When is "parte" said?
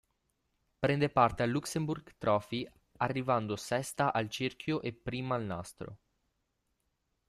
1.09-1.43